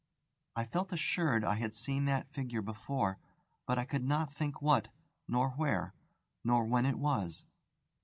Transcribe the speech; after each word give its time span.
I 0.55 0.65
felt 0.65 0.91
assured 0.91 1.43
I 1.43 1.57
had 1.59 1.75
seen 1.75 2.05
that 2.05 2.31
figure 2.33 2.63
before; 2.63 3.19
but 3.67 3.77
I 3.77 3.85
could 3.85 4.03
not 4.03 4.33
think 4.33 4.59
what, 4.59 4.87
nor 5.27 5.49
where, 5.51 5.93
nor 6.43 6.65
when 6.65 6.87
it 6.87 6.97
was. 6.97 7.45